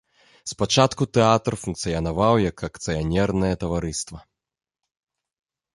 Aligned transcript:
Спачатку 0.51 1.03
тэатр 1.17 1.53
функцыянаваў 1.65 2.33
як 2.49 2.57
акцыянернае 2.69 3.53
таварыства. 3.67 4.25